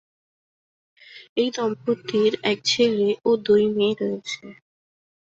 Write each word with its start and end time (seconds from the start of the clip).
এই 1.37 1.49
দম্পতির 1.55 2.31
এক 2.43 2.59
ছেলে 2.65 3.07
ও 3.25 3.31
দুই 3.45 3.63
মেয়ে 3.75 3.95
রয়েছে। 4.01 4.43